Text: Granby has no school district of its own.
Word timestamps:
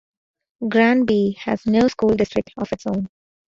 Granby 0.67 1.37
has 1.41 1.67
no 1.67 1.87
school 1.87 2.15
district 2.15 2.49
of 2.57 2.71
its 2.71 2.87
own. 2.87 3.07